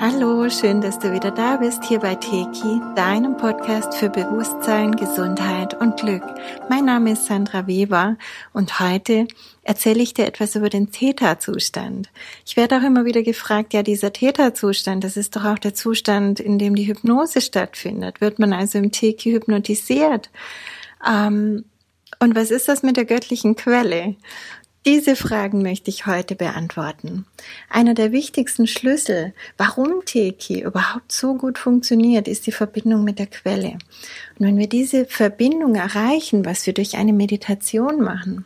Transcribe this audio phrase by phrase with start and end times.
[0.00, 5.74] Hallo, schön, dass du wieder da bist hier bei Teki, deinem Podcast für Bewusstsein, Gesundheit
[5.74, 6.22] und Glück.
[6.70, 8.16] Mein Name ist Sandra Weber
[8.52, 9.26] und heute
[9.64, 12.10] erzähle ich dir etwas über den Theta-Zustand.
[12.46, 16.38] Ich werde auch immer wieder gefragt, ja, dieser Theta-Zustand, das ist doch auch der Zustand,
[16.38, 18.20] in dem die Hypnose stattfindet.
[18.20, 20.30] Wird man also im Teki hypnotisiert?
[21.04, 21.64] Ähm,
[22.20, 24.14] und was ist das mit der göttlichen Quelle?
[24.84, 27.24] Diese Fragen möchte ich heute beantworten.
[27.68, 33.28] Einer der wichtigsten Schlüssel, warum Teki überhaupt so gut funktioniert, ist die Verbindung mit der
[33.28, 33.78] Quelle.
[34.38, 38.44] Und wenn wir diese Verbindung erreichen, was wir durch eine Meditation machen,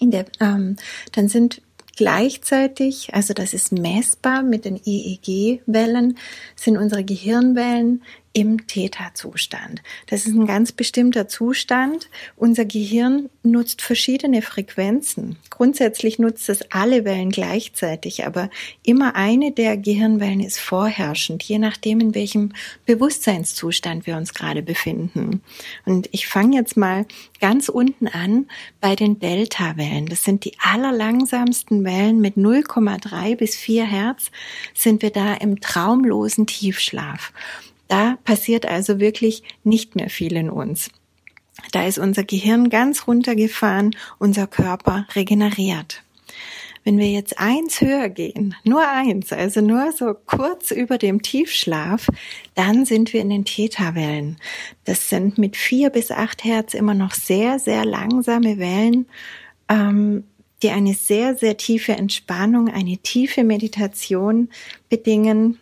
[0.00, 0.76] der, ähm,
[1.12, 1.62] dann sind
[1.96, 6.18] gleichzeitig, also das ist messbar mit den EEG-Wellen,
[6.54, 9.82] sind unsere Gehirnwellen im Theta-Zustand.
[10.06, 12.08] Das ist ein ganz bestimmter Zustand.
[12.36, 15.36] Unser Gehirn nutzt verschiedene Frequenzen.
[15.50, 18.48] Grundsätzlich nutzt es alle Wellen gleichzeitig, aber
[18.82, 22.52] immer eine der Gehirnwellen ist vorherrschend, je nachdem, in welchem
[22.86, 25.42] Bewusstseinszustand wir uns gerade befinden.
[25.84, 27.06] Und ich fange jetzt mal
[27.40, 28.46] ganz unten an
[28.80, 30.06] bei den Delta-Wellen.
[30.06, 34.30] Das sind die allerlangsamsten Wellen mit 0,3 bis 4 Hertz
[34.74, 37.32] sind wir da im traumlosen Tiefschlaf.
[37.92, 40.88] Da passiert also wirklich nicht mehr viel in uns.
[41.72, 46.02] Da ist unser Gehirn ganz runtergefahren, unser Körper regeneriert.
[46.84, 52.06] Wenn wir jetzt eins höher gehen, nur eins, also nur so kurz über dem Tiefschlaf,
[52.54, 54.38] dann sind wir in den Theta-Wellen.
[54.86, 59.04] Das sind mit vier bis acht Hertz immer noch sehr, sehr langsame Wellen,
[59.68, 60.24] ähm,
[60.62, 64.48] die eine sehr, sehr tiefe Entspannung, eine tiefe Meditation
[64.88, 65.58] bedingen.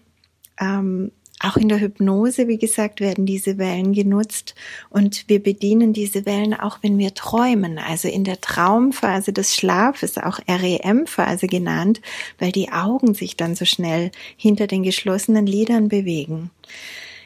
[0.60, 1.10] Ähm,
[1.42, 4.54] auch in der Hypnose, wie gesagt, werden diese Wellen genutzt
[4.90, 10.18] und wir bedienen diese Wellen auch, wenn wir träumen, also in der Traumphase des Schlafes,
[10.18, 12.00] auch REM-Phase genannt,
[12.38, 16.50] weil die Augen sich dann so schnell hinter den geschlossenen Lidern bewegen.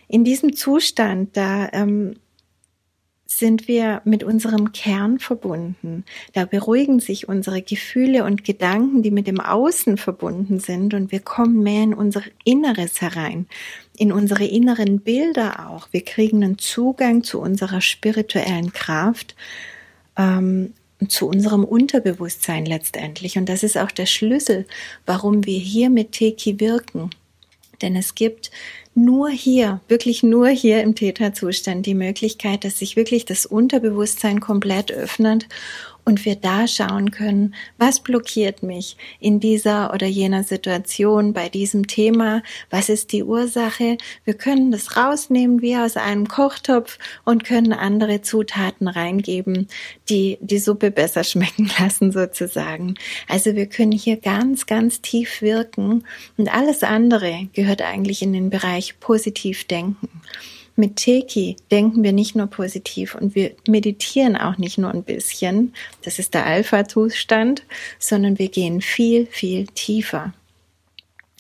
[0.09, 2.17] In diesem Zustand, da ähm,
[3.39, 6.05] sind wir mit unserem Kern verbunden.
[6.33, 11.21] Da beruhigen sich unsere Gefühle und Gedanken, die mit dem Außen verbunden sind und wir
[11.21, 13.47] kommen mehr in unser Inneres herein,
[13.97, 15.89] in unsere inneren Bilder auch.
[15.91, 19.35] Wir kriegen einen Zugang zu unserer spirituellen Kraft,
[20.17, 20.73] ähm,
[21.09, 23.37] zu unserem Unterbewusstsein letztendlich.
[23.37, 24.67] Und das ist auch der Schlüssel,
[25.07, 27.11] warum wir hier mit Teki wirken.
[27.83, 28.51] Denn es gibt
[28.95, 34.93] nur hier, wirklich nur hier im Täterzustand die Möglichkeit, dass sich wirklich das Unterbewusstsein komplett
[34.93, 35.47] öffnet
[36.05, 41.87] und wir da schauen können, was blockiert mich in dieser oder jener Situation bei diesem
[41.87, 43.97] Thema, was ist die Ursache.
[44.25, 49.69] Wir können das rausnehmen wie aus einem Kochtopf und können andere Zutaten reingeben,
[50.09, 52.95] die die Suppe besser schmecken lassen sozusagen.
[53.29, 56.05] Also wir können hier ganz, ganz tief wirken
[56.37, 60.09] und alles andere gehört eigentlich in den Bereich positiv denken.
[60.77, 65.73] Mit Teki denken wir nicht nur positiv und wir meditieren auch nicht nur ein bisschen,
[66.03, 67.63] das ist der Alpha-Zustand,
[67.99, 70.33] sondern wir gehen viel, viel tiefer.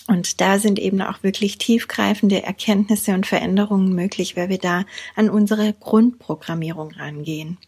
[0.06, 4.84] Und da sind eben auch wirklich tiefgreifende Erkenntnisse und Veränderungen möglich, weil wir da
[5.16, 7.58] an unsere Grundprogrammierung rangehen.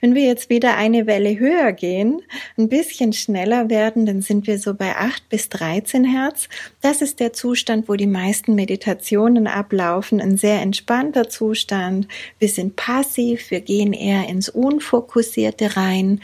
[0.00, 2.22] Wenn wir jetzt wieder eine Welle höher gehen,
[2.58, 6.48] ein bisschen schneller werden, dann sind wir so bei 8 bis 13 Hertz.
[6.82, 10.20] Das ist der Zustand, wo die meisten Meditationen ablaufen.
[10.20, 12.08] Ein sehr entspannter Zustand.
[12.38, 16.20] Wir sind passiv, wir gehen eher ins Unfokussierte rein.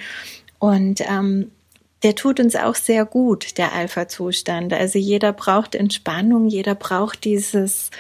[0.58, 1.50] Und ähm,
[2.02, 4.72] der tut uns auch sehr gut, der Alpha-Zustand.
[4.72, 7.90] Also jeder braucht Entspannung, jeder braucht dieses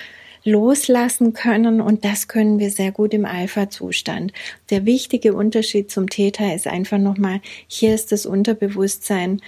[0.44, 4.32] loslassen können und das können wir sehr gut im Alpha-Zustand.
[4.70, 9.40] Der wichtige Unterschied zum Theta ist einfach nochmal, hier ist das Unterbewusstsein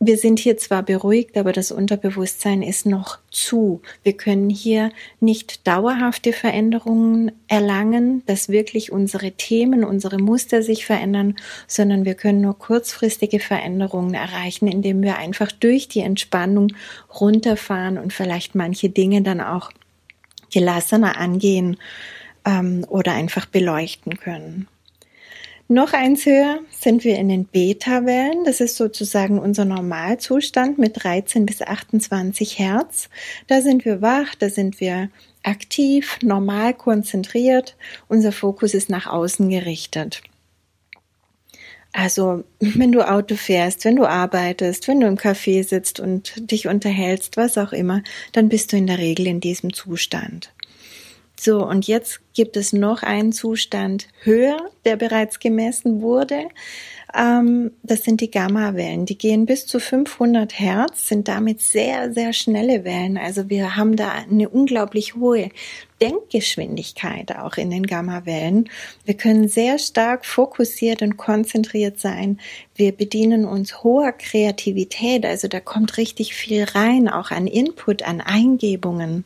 [0.00, 3.82] wir sind hier zwar beruhigt, aber das Unterbewusstsein ist noch zu.
[4.04, 11.34] Wir können hier nicht dauerhafte Veränderungen erlangen, dass wirklich unsere Themen, unsere Muster sich verändern,
[11.66, 16.68] sondern wir können nur kurzfristige Veränderungen erreichen, indem wir einfach durch die Entspannung
[17.20, 19.72] runterfahren und vielleicht manche Dinge dann auch
[20.52, 21.76] gelassener angehen
[22.44, 24.68] ähm, oder einfach beleuchten können.
[25.70, 28.44] Noch eins höher sind wir in den Beta-Wellen.
[28.44, 33.10] Das ist sozusagen unser Normalzustand mit 13 bis 28 Hertz.
[33.48, 35.10] Da sind wir wach, da sind wir
[35.42, 37.76] aktiv, normal konzentriert.
[38.08, 40.22] Unser Fokus ist nach außen gerichtet.
[41.92, 46.68] Also, wenn du Auto fährst, wenn du arbeitest, wenn du im Café sitzt und dich
[46.68, 48.02] unterhältst, was auch immer,
[48.32, 50.52] dann bist du in der Regel in diesem Zustand.
[51.40, 56.48] So, und jetzt gibt es noch einen Zustand höher, der bereits gemessen wurde.
[57.14, 59.06] Ähm, das sind die Gamma-Wellen.
[59.06, 63.16] Die gehen bis zu 500 Hertz, sind damit sehr, sehr schnelle Wellen.
[63.16, 65.50] Also wir haben da eine unglaublich hohe
[66.00, 68.68] Denkgeschwindigkeit auch in den Gamma-Wellen.
[69.04, 72.40] Wir können sehr stark fokussiert und konzentriert sein.
[72.74, 75.24] Wir bedienen uns hoher Kreativität.
[75.24, 79.24] Also da kommt richtig viel rein, auch an Input, an Eingebungen.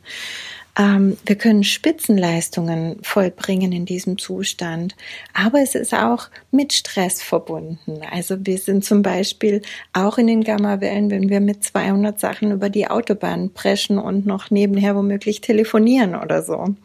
[0.77, 4.95] Ähm, wir können Spitzenleistungen vollbringen in diesem Zustand,
[5.33, 8.01] aber es ist auch mit Stress verbunden.
[8.11, 9.61] Also wir sind zum Beispiel
[9.93, 14.49] auch in den Gammawellen, wenn wir mit 200 Sachen über die Autobahn preschen und noch
[14.49, 16.75] nebenher womöglich telefonieren oder so.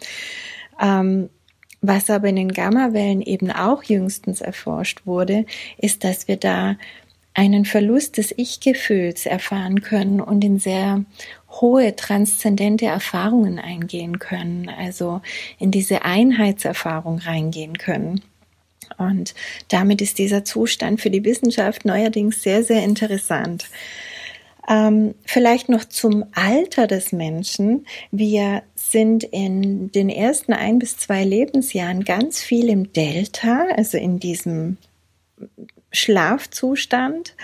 [0.80, 1.30] Ähm,
[1.80, 5.46] was aber in den Gammawellen eben auch jüngstens erforscht wurde,
[5.78, 6.76] ist, dass wir da
[7.34, 11.04] einen Verlust des Ich-Gefühls erfahren können und in sehr
[11.50, 15.20] hohe transzendente Erfahrungen eingehen können, also
[15.58, 18.22] in diese Einheitserfahrung reingehen können.
[18.96, 19.34] Und
[19.68, 23.66] damit ist dieser Zustand für die Wissenschaft neuerdings sehr, sehr interessant.
[24.68, 27.86] Ähm, vielleicht noch zum Alter des Menschen.
[28.10, 34.20] Wir sind in den ersten ein bis zwei Lebensjahren ganz viel im Delta, also in
[34.20, 34.76] diesem
[35.90, 37.34] Schlafzustand.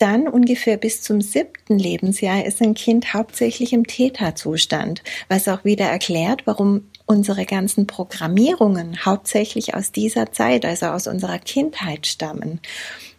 [0.00, 5.84] Dann ungefähr bis zum siebten Lebensjahr ist ein Kind hauptsächlich im Theta-Zustand, was auch wieder
[5.84, 12.60] erklärt, warum unsere ganzen Programmierungen hauptsächlich aus dieser Zeit, also aus unserer Kindheit stammen.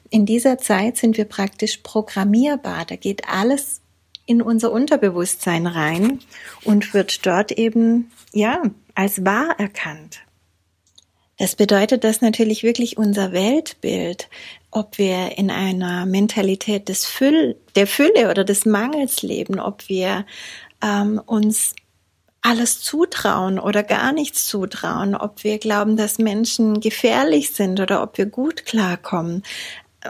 [0.09, 2.85] In dieser Zeit sind wir praktisch programmierbar.
[2.85, 3.81] Da geht alles
[4.25, 6.19] in unser Unterbewusstsein rein
[6.63, 8.63] und wird dort eben, ja,
[8.95, 10.21] als wahr erkannt.
[11.41, 14.29] Das bedeutet, dass natürlich wirklich unser Weltbild,
[14.69, 20.27] ob wir in einer Mentalität des Füll, der Fülle oder des Mangels leben, ob wir
[20.83, 21.73] ähm, uns
[22.43, 28.19] alles zutrauen oder gar nichts zutrauen, ob wir glauben, dass Menschen gefährlich sind oder ob
[28.19, 29.41] wir gut klarkommen.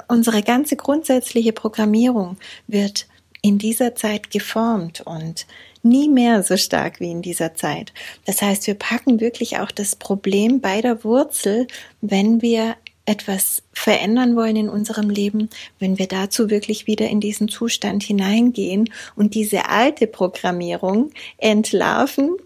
[0.10, 2.36] Unsere ganze grundsätzliche Programmierung
[2.68, 3.08] wird
[3.42, 5.48] in dieser Zeit geformt und
[5.84, 7.94] nie mehr so stark wie in dieser Zeit.
[8.26, 11.68] Das heißt, wir packen wirklich auch das Problem bei der Wurzel,
[12.02, 12.76] wenn wir
[13.06, 15.50] etwas verändern wollen in unserem Leben,
[15.80, 22.38] wenn wir dazu wirklich wieder in diesen Zustand hineingehen und diese alte Programmierung entlarven,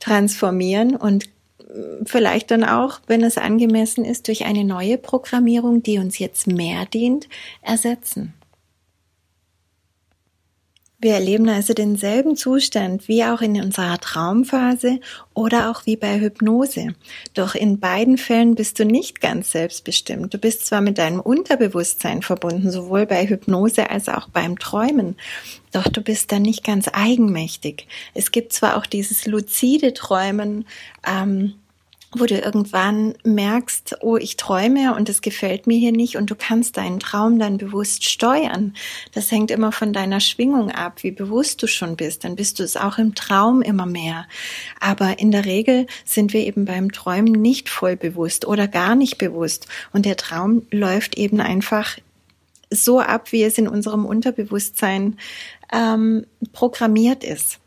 [0.00, 1.30] transformieren und
[2.04, 6.86] vielleicht dann auch, wenn es angemessen ist, durch eine neue Programmierung, die uns jetzt mehr
[6.86, 7.28] dient,
[7.62, 8.34] ersetzen.
[11.04, 15.00] Wir erleben also denselben Zustand wie auch in unserer Traumphase
[15.34, 16.94] oder auch wie bei Hypnose.
[17.34, 20.32] Doch in beiden Fällen bist du nicht ganz selbstbestimmt.
[20.32, 25.16] Du bist zwar mit deinem Unterbewusstsein verbunden, sowohl bei Hypnose als auch beim Träumen.
[25.72, 27.86] Doch du bist dann nicht ganz eigenmächtig.
[28.14, 30.64] Es gibt zwar auch dieses luzide Träumen,
[31.06, 31.52] ähm,
[32.16, 36.34] wo du irgendwann merkst, oh, ich träume und es gefällt mir hier nicht und du
[36.34, 38.74] kannst deinen Traum dann bewusst steuern.
[39.12, 42.24] Das hängt immer von deiner Schwingung ab, wie bewusst du schon bist.
[42.24, 44.26] Dann bist du es auch im Traum immer mehr.
[44.80, 49.18] Aber in der Regel sind wir eben beim Träumen nicht voll bewusst oder gar nicht
[49.18, 49.66] bewusst.
[49.92, 51.98] Und der Traum läuft eben einfach
[52.70, 55.18] so ab, wie es in unserem Unterbewusstsein
[55.72, 57.60] ähm, programmiert ist.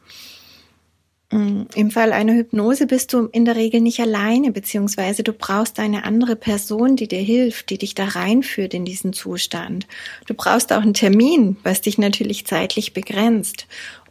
[1.32, 5.80] Mm, Im Fall einer Hypnose bist du in der Regel nicht alleine, beziehungsweise du brauchst
[5.80, 9.88] eine andere Person, die dir hilft, die dich da reinführt in diesen Zustand.
[10.26, 13.68] Du brauchst auch einen Termin, was dich natürlich zeitlich begrenzt.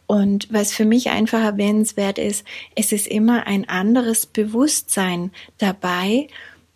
[0.07, 2.45] Und was für mich einfach erwähnenswert ist,
[2.77, 6.29] es ist immer ein anderes Bewusstsein dabei,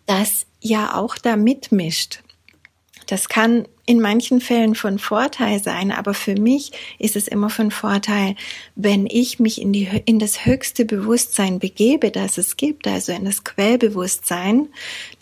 [0.05, 2.23] das ja auch da mitmischt.
[3.07, 7.71] Das kann in manchen Fällen von Vorteil sein, aber für mich ist es immer von
[7.71, 8.35] Vorteil,
[8.75, 13.25] wenn ich mich in, die, in das höchste Bewusstsein begebe, das es gibt, also in
[13.25, 14.69] das Quellbewusstsein,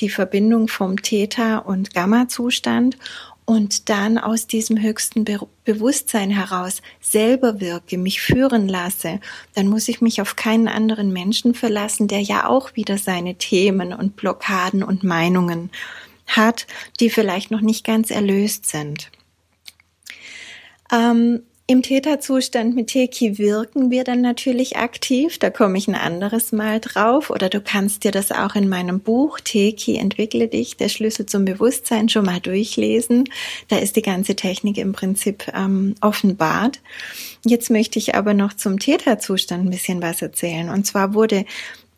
[0.01, 2.99] die Verbindung vom Theta- und Gamma-Zustand
[3.45, 9.19] und dann aus diesem höchsten Be Bewusstsein heraus selber wirke, mich führen lasse,
[9.55, 13.93] dann muss ich mich auf keinen anderen Menschen verlassen, der ja auch wieder seine Themen
[13.93, 15.71] und Blockaden und Meinungen
[16.29, 16.67] hat,
[16.99, 19.11] die vielleicht noch nicht ganz erlöst sind.
[20.91, 26.51] Ähm, Im Täterzustand mit Teki wirken wir dann natürlich aktiv, da komme ich ein anderes
[26.51, 30.89] Mal drauf oder du kannst dir das auch in meinem Buch Teki entwickle dich, der
[30.89, 33.25] Schlüssel zum Bewusstsein schon mal durchlesen.
[33.67, 36.79] Da ist die ganze Technik im Prinzip ähm, offenbart.
[37.45, 40.69] Jetzt möchte ich aber noch zum Täterzustand ein bisschen was erzählen.
[40.69, 41.45] Und zwar wurde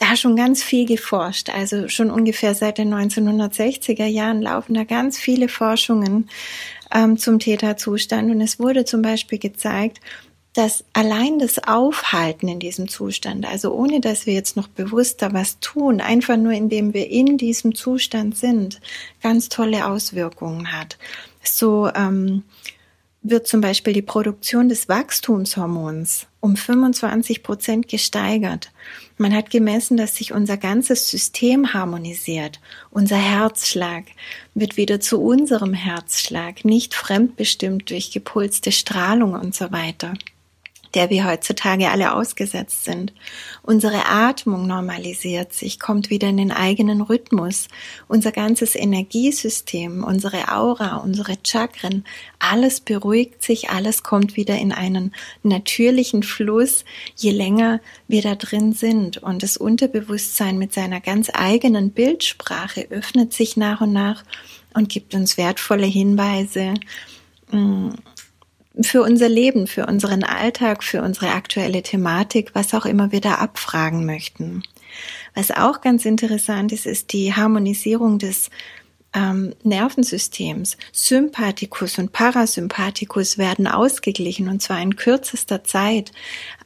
[0.02, 1.50] da schon ganz viel geforscht.
[1.50, 6.30] Also schon ungefähr seit den 1960er Jahren laufen da ganz viele Forschungen
[6.94, 8.32] ähm, zum Täterzustand.
[8.32, 10.00] Und es wurde zum Beispiel gezeigt,
[10.54, 15.60] dass allein das Aufhalten in diesem Zustand, also ohne dass wir jetzt noch bewusster was
[15.60, 18.82] tun, einfach nur indem wir in diesem Zustand sind,
[19.22, 20.98] ganz tolle Auswirkungen hat.
[21.44, 22.44] So ähm,
[23.24, 28.72] wird zum Beispiel die Produktion des Wachstumshormons um 25 Prozent gesteigert.
[29.18, 32.60] Man hat gemessen, dass sich unser ganzes System harmonisiert.
[32.90, 34.06] Unser Herzschlag
[34.56, 40.14] wird wieder zu unserem Herzschlag, nicht fremdbestimmt durch gepulste Strahlung und so weiter
[40.94, 43.14] der wir heutzutage alle ausgesetzt sind.
[43.64, 47.68] Unsere Atmung normalisiert sich, kommt wieder in den eigenen Rhythmus.
[48.08, 52.04] Unser ganzes Energiesystem, unsere Aura, unsere Chakren,
[52.40, 56.84] alles beruhigt sich, alles kommt wieder in einen natürlichen Fluss,
[57.16, 59.18] je länger wir da drin sind.
[59.18, 64.24] Und das Unterbewusstsein mit seiner ganz eigenen Bildsprache öffnet sich nach und nach
[64.74, 66.74] und gibt uns wertvolle Hinweise,
[67.52, 67.90] mm,
[68.80, 73.36] für unser Leben, für unseren Alltag, für unsere aktuelle Thematik, was auch immer wir da
[73.36, 74.64] abfragen möchten.
[75.34, 78.50] Was auch ganz interessant ist, ist die Harmonisierung des
[79.14, 86.12] ähm, Nervensystems, Sympathikus und Parasympathikus werden ausgeglichen und zwar in kürzester Zeit.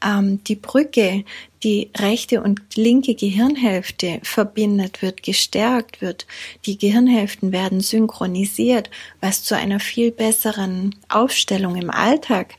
[0.05, 1.25] Ähm, die Brücke,
[1.63, 6.27] die rechte und linke Gehirnhälfte verbindet, wird gestärkt, wird.
[6.65, 12.53] Die Gehirnhälften werden synchronisiert, was zu einer viel besseren Aufstellung im Alltag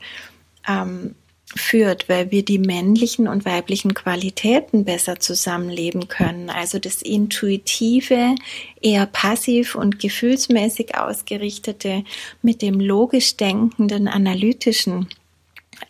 [0.67, 1.15] ähm,
[1.57, 6.49] führt, weil wir die männlichen und weiblichen Qualitäten besser zusammenleben können.
[6.49, 8.35] Also das intuitive,
[8.81, 12.03] eher passiv und gefühlsmäßig ausgerichtete
[12.41, 15.07] mit dem logisch denkenden, analytischen,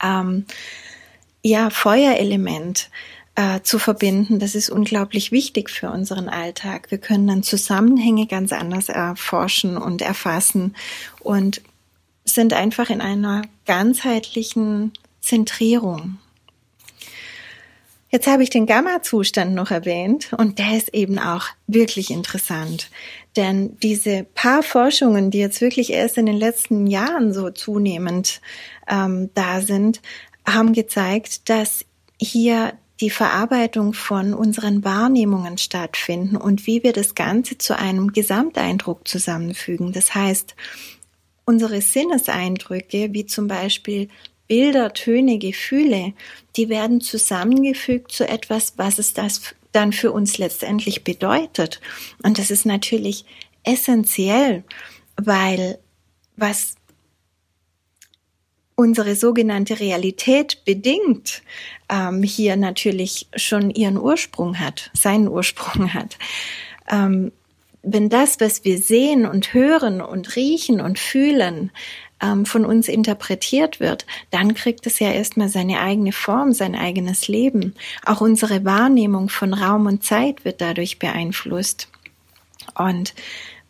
[0.03, 0.45] ähm,
[1.43, 2.89] ja, Feuerelement
[3.35, 4.39] äh, zu verbinden.
[4.39, 6.89] Das ist unglaublich wichtig für unseren Alltag.
[6.89, 10.75] Wir können dann Zusammenhänge ganz anders erforschen und erfassen
[11.19, 11.61] und
[12.25, 16.17] sind einfach in einer ganzheitlichen Zentrierung.
[18.09, 22.89] Jetzt habe ich den Gamma-Zustand noch erwähnt und der ist eben auch wirklich interessant.
[23.35, 28.41] Denn diese paar Forschungen, die jetzt wirklich erst in den letzten Jahren so zunehmend
[28.87, 30.01] ähm, da sind,
[30.47, 31.85] haben gezeigt, dass
[32.19, 39.07] hier die Verarbeitung von unseren Wahrnehmungen stattfinden und wie wir das Ganze zu einem Gesamteindruck
[39.07, 39.91] zusammenfügen.
[39.91, 40.55] Das heißt,
[41.45, 44.07] unsere Sinneseindrücke, wie zum Beispiel
[44.47, 46.13] Bilder, Töne, Gefühle,
[46.55, 51.81] die werden zusammengefügt zu etwas, was es das dann für uns letztendlich bedeutet.
[52.23, 53.25] Und das ist natürlich
[53.63, 54.63] essentiell,
[55.17, 55.77] weil
[56.35, 56.75] was
[58.75, 61.41] unsere sogenannte Realität bedingt,
[61.89, 66.17] ähm, hier natürlich schon ihren Ursprung hat, seinen Ursprung hat.
[66.89, 67.31] Ähm,
[67.81, 71.71] wenn das, was wir sehen und hören und riechen und fühlen,
[72.21, 77.27] ähm, von uns interpretiert wird, dann kriegt es ja erstmal seine eigene Form, sein eigenes
[77.27, 77.75] Leben.
[78.05, 81.89] Auch unsere Wahrnehmung von Raum und Zeit wird dadurch beeinflusst.
[82.75, 83.13] Und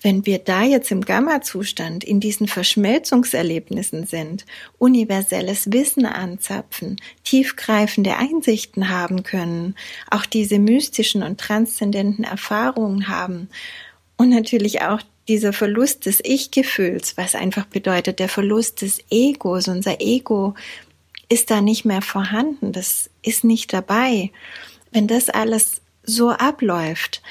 [0.01, 4.45] wenn wir da jetzt im Gamma-Zustand in diesen Verschmelzungserlebnissen sind,
[4.77, 9.75] universelles Wissen anzapfen, tiefgreifende Einsichten haben können,
[10.11, 13.49] auch diese mystischen und transzendenten Erfahrungen haben
[14.17, 19.99] und natürlich auch dieser Verlust des Ich-Gefühls, was einfach bedeutet, der Verlust des Egos, unser
[19.99, 20.55] Ego
[21.29, 24.31] ist da nicht mehr vorhanden, das ist nicht dabei.
[24.91, 27.21] Wenn das alles so abläuft,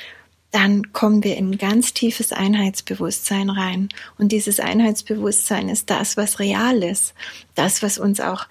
[0.50, 3.88] dann kommen wir in ein ganz tiefes Einheitsbewusstsein rein.
[4.18, 7.14] Und dieses Einheitsbewusstsein ist das, was real ist.
[7.54, 8.46] Das, was uns auch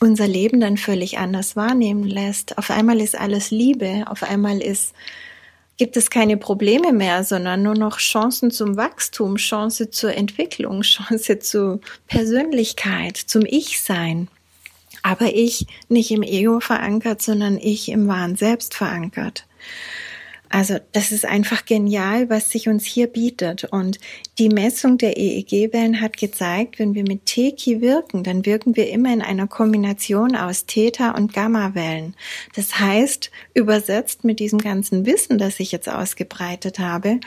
[0.00, 2.58] unser Leben dann völlig anders wahrnehmen lässt.
[2.58, 4.94] Auf einmal ist alles Liebe, auf einmal ist
[5.82, 11.40] gibt es keine Probleme mehr, sondern nur noch Chancen zum Wachstum, Chance zur Entwicklung, Chance
[11.40, 14.28] zur Persönlichkeit, zum Ich-Sein.
[15.02, 19.44] Aber ich nicht im Ego verankert, sondern ich im wahren Selbst verankert.
[20.52, 23.64] Also das ist einfach genial, was sich uns hier bietet.
[23.64, 23.98] Und
[24.38, 29.10] die Messung der EEG-Wellen hat gezeigt, wenn wir mit Teki wirken, dann wirken wir immer
[29.14, 32.14] in einer Kombination aus Theta- und Gamma-Wellen.
[32.54, 37.20] Das heißt, übersetzt mit diesem ganzen Wissen, das ich jetzt ausgebreitet habe,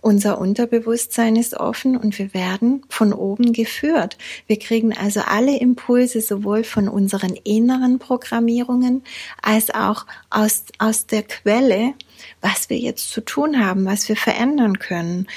[0.00, 4.18] unser Unterbewusstsein ist offen und wir werden von oben geführt.
[4.48, 9.04] Wir kriegen also alle Impulse sowohl von unseren inneren Programmierungen
[9.40, 11.94] als auch aus, aus der Quelle,
[12.42, 15.28] was wir jetzt zu tun haben, was wir verändern können,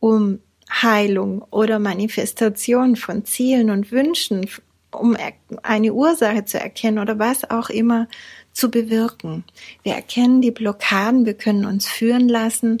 [0.00, 0.38] um
[0.70, 4.48] Heilung oder Manifestation von Zielen und Wünschen,
[4.92, 5.16] um
[5.62, 8.08] eine Ursache zu erkennen oder was auch immer
[8.52, 9.44] zu bewirken.
[9.82, 12.78] Wir erkennen die Blockaden, wir können uns führen lassen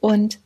[0.00, 0.40] und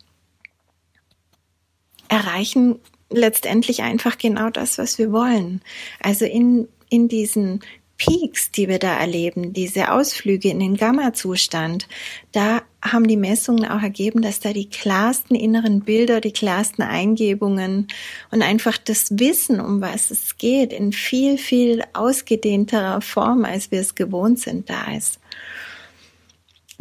[2.08, 2.78] erreichen
[3.11, 5.62] letztendlich einfach genau das, was wir wollen.
[6.00, 7.61] Also in, in diesen
[7.98, 11.88] Peaks, die wir da erleben, diese Ausflüge in den Gamma-Zustand,
[12.32, 17.88] da haben die Messungen auch ergeben, dass da die klarsten inneren Bilder, die klarsten Eingebungen
[18.30, 23.80] und einfach das Wissen, um was es geht, in viel, viel ausgedehnterer Form, als wir
[23.80, 25.18] es gewohnt sind, da ist.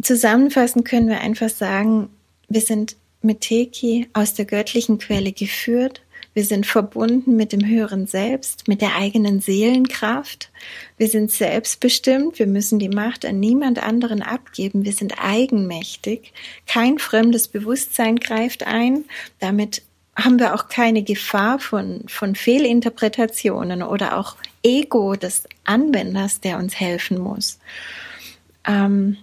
[0.02, 2.10] Zusammenfassend können wir einfach sagen,
[2.48, 6.02] wir sind mit Teki aus der göttlichen Quelle geführt
[6.36, 10.50] wir sind verbunden mit dem höheren Selbst, mit der eigenen Seelenkraft.
[10.98, 12.38] Wir sind selbstbestimmt.
[12.38, 14.84] Wir müssen die Macht an niemand anderen abgeben.
[14.84, 16.34] Wir sind eigenmächtig.
[16.66, 19.06] Kein fremdes Bewusstsein greift ein.
[19.38, 19.80] Damit
[20.14, 26.78] haben wir auch keine Gefahr von, von Fehlinterpretationen oder auch Ego des Anwenders, der uns
[26.78, 27.58] helfen muss.
[28.66, 29.16] Ähm,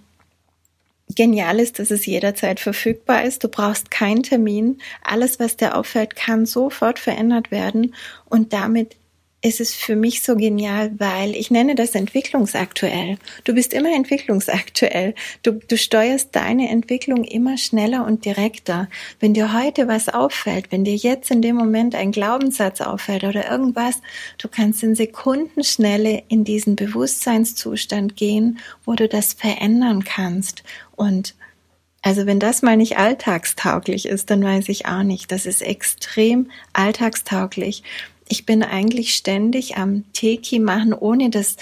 [1.08, 3.44] genial ist, dass es jederzeit verfügbar ist.
[3.44, 4.78] Du brauchst keinen Termin.
[5.02, 7.94] Alles, was dir auffällt, kann sofort verändert werden
[8.26, 8.96] und damit
[9.44, 13.18] ist es für mich so genial, weil ich nenne das entwicklungsaktuell.
[13.44, 15.14] Du bist immer entwicklungsaktuell.
[15.42, 18.88] Du, du steuerst deine Entwicklung immer schneller und direkter.
[19.20, 23.50] Wenn dir heute was auffällt, wenn dir jetzt in dem Moment ein Glaubenssatz auffällt oder
[23.50, 24.00] irgendwas,
[24.38, 30.62] du kannst in Sekundenschnelle in diesen Bewusstseinszustand gehen, wo du das verändern kannst.
[30.96, 31.34] Und
[32.00, 35.32] also wenn das mal nicht alltagstauglich ist, dann weiß ich auch nicht.
[35.32, 37.82] Das ist extrem alltagstauglich
[38.28, 41.56] ich bin eigentlich ständig am Teki machen, ohne das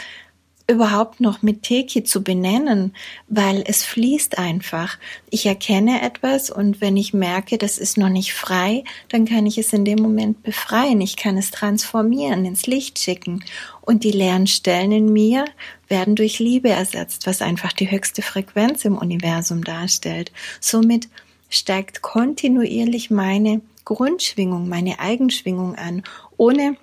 [0.68, 2.94] überhaupt noch mit Teki zu benennen,
[3.28, 4.98] weil es fließt einfach.
[5.30, 9.58] Ich erkenne etwas und wenn ich merke, das ist noch nicht frei, dann kann ich
[9.58, 11.00] es in dem Moment befreien.
[11.00, 13.44] Ich kann es transformieren, ins Licht schicken.
[13.80, 15.44] Und die leeren Stellen in mir
[15.88, 20.32] werden durch Liebe ersetzt, was einfach die höchste Frequenz im Universum darstellt.
[20.60, 21.08] Somit
[21.48, 26.02] steigt kontinuierlich meine Grundschwingung, meine Eigenschwingung an,
[26.42, 26.76] ohne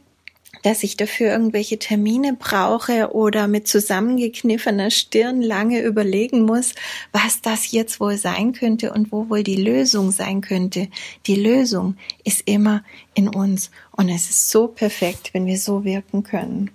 [0.64, 6.74] dass ich dafür irgendwelche Termine brauche oder mit zusammengekniffener Stirn lange überlegen muss,
[7.12, 10.88] was das jetzt wohl sein könnte und wo wohl die Lösung sein könnte.
[11.28, 16.24] Die Lösung ist immer in uns und es ist so perfekt, wenn wir so wirken
[16.24, 16.72] können.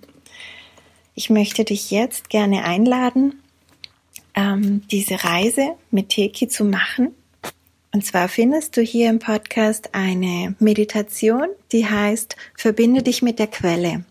[1.15, 3.41] Ich möchte dich jetzt gerne einladen,
[4.35, 7.15] ähm, diese Reise mit Teki zu machen
[7.95, 13.47] und zwar findest du hier im Podcast eine Meditation, die heißt Verbinde dich mit der
[13.47, 14.03] Quelle.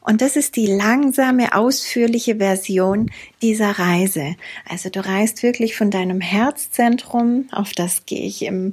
[0.00, 3.10] Und das ist die langsame, ausführliche Version
[3.42, 4.34] dieser Reise.
[4.66, 8.72] Also du reist wirklich von deinem Herzzentrum, auf das gehe ich im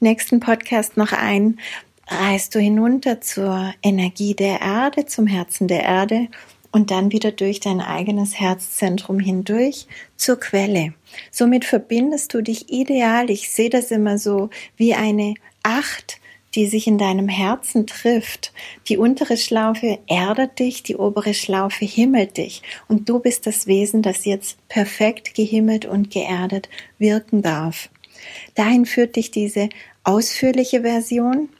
[0.00, 1.58] nächsten Podcast noch ein,
[2.06, 6.28] reist du hinunter zur Energie der Erde, zum Herzen der Erde
[6.74, 10.92] und dann wieder durch dein eigenes Herzzentrum hindurch zur Quelle.
[11.30, 13.30] Somit verbindest du dich ideal.
[13.30, 16.18] Ich sehe das immer so wie eine Acht,
[16.56, 18.52] die sich in deinem Herzen trifft.
[18.88, 22.62] Die untere Schlaufe erdet dich, die obere Schlaufe himmelt dich.
[22.88, 27.88] Und du bist das Wesen, das jetzt perfekt gehimmelt und geerdet wirken darf.
[28.56, 29.68] Dahin führt dich diese
[30.02, 31.50] ausführliche Version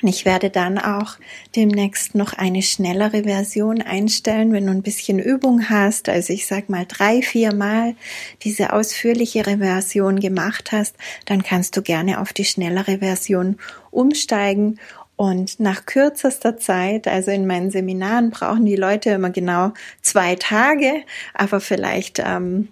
[0.00, 1.16] und ich werde dann auch
[1.56, 6.08] demnächst noch eine schnellere Version einstellen, wenn du ein bisschen Übung hast.
[6.08, 7.94] Also ich sag mal drei, vier Mal
[8.42, 13.56] diese ausführlichere Version gemacht hast, dann kannst du gerne auf die schnellere Version
[13.90, 14.78] umsteigen.
[15.16, 21.02] Und nach kürzester Zeit, also in meinen Seminaren brauchen die Leute immer genau zwei Tage,
[21.34, 22.68] aber vielleicht ähm,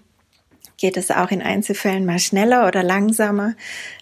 [0.78, 3.54] geht es auch in Einzelfällen mal schneller oder langsamer.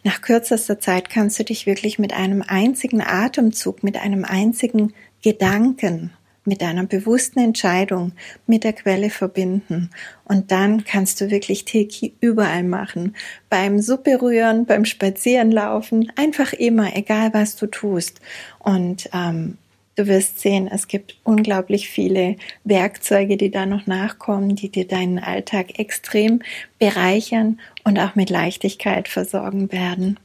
[0.03, 6.11] Nach kürzester Zeit kannst du dich wirklich mit einem einzigen Atemzug, mit einem einzigen Gedanken,
[6.45, 8.13] mit einer bewussten Entscheidung
[8.47, 9.91] mit der Quelle verbinden.
[10.25, 13.17] Und dann kannst du wirklich Teki überall machen.
[13.49, 18.21] Beim Suppe rühren, beim Spazierenlaufen, einfach immer, egal was du tust.
[18.59, 19.57] Und ähm,
[19.97, 25.21] Du wirst sehen, es gibt unglaublich viele Werkzeuge, die da noch nachkommen, die dir deinen
[25.21, 26.43] Alltag extrem
[26.79, 30.19] bereichern und auch mit Leichtigkeit versorgen werden.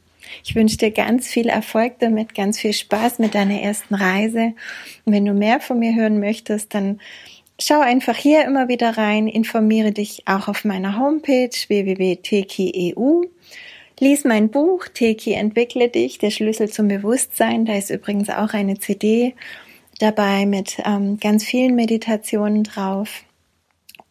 [0.44, 4.54] Ich wünsche dir ganz viel Erfolg damit, ganz viel Spaß mit deiner ersten Reise.
[5.04, 7.00] Und wenn du mehr von mir hören möchtest, dann
[7.60, 13.22] schau einfach hier immer wieder rein, informiere dich auch auf meiner Homepage www.teki.eu.
[14.00, 17.66] Lies mein Buch Teki entwickle dich, der Schlüssel zum Bewusstsein.
[17.66, 19.34] Da ist übrigens auch eine CD
[19.98, 23.24] dabei mit ähm, ganz vielen Meditationen drauf.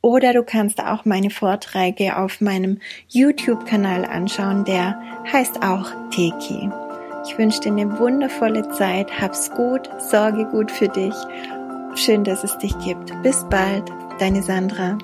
[0.02, 5.02] Oder du kannst auch meine Vorträge auf meinem YouTube-Kanal anschauen, der
[5.34, 6.70] heißt auch Teki.
[7.26, 11.16] Ich wünsche dir eine wundervolle Zeit, hab's gut, sorge gut für dich.
[11.96, 13.12] Schön, dass es dich gibt.
[13.24, 15.00] Bis bald, deine Sandra.